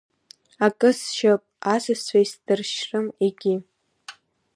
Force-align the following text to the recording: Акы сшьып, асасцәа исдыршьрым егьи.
Акы 0.65 0.89
сшьып, 0.99 1.41
асасцәа 1.73 2.17
исдыршьрым 2.23 3.07
егьи. 3.25 3.55